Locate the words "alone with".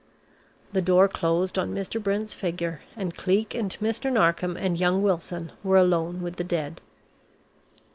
5.77-6.37